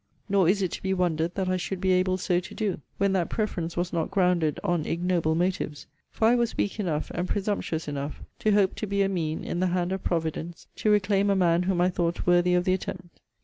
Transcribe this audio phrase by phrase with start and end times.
[0.27, 3.13] Nor is it to be wondered that I should be able so to do, when
[3.13, 5.85] that preference was not grounded on ignoble motives.
[6.09, 9.59] For I was weak enough, and presumptuous enough, to hope to be a mean, in
[9.59, 13.21] the hand of Providence, to reclaim a man whom I thought worthy of the attempt.